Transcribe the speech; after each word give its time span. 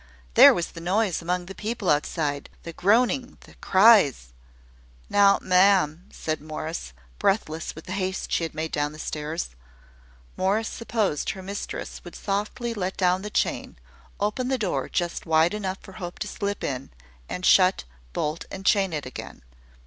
There 0.33 0.51
was 0.51 0.71
the 0.71 0.81
noise 0.81 1.21
among 1.21 1.45
the 1.45 1.53
people 1.53 1.87
outside, 1.91 2.49
the 2.63 2.73
groaning, 2.73 3.37
the 3.41 3.53
cries! 3.61 4.33
"Now, 5.11 5.37
ma'am!" 5.43 6.07
said 6.09 6.41
Morris, 6.41 6.91
breathless 7.19 7.75
with 7.75 7.85
the 7.85 7.91
haste 7.91 8.31
she 8.31 8.41
had 8.43 8.55
made 8.55 8.71
down 8.71 8.97
stairs. 8.97 9.51
Morris 10.35 10.67
supposed 10.69 11.29
her 11.29 11.43
mistress 11.43 12.01
would 12.03 12.15
softly 12.15 12.73
let 12.73 12.97
down 12.97 13.21
the 13.21 13.29
chain, 13.29 13.77
open 14.19 14.47
the 14.47 14.57
door 14.57 14.89
just 14.89 15.27
wide 15.27 15.53
enough 15.53 15.77
for 15.81 15.91
Hope 15.91 16.17
to 16.17 16.27
slip 16.27 16.63
in, 16.63 16.89
and 17.29 17.45
shut, 17.45 17.83
bolt, 18.11 18.45
and 18.49 18.65
chain 18.65 18.93
it 18.93 19.05
again. 19.05 19.43